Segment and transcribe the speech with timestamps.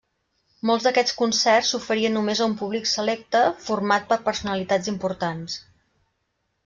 [0.67, 5.59] Molts d'aquests concerts s'oferien només a un públic selecte format per personalitats importants.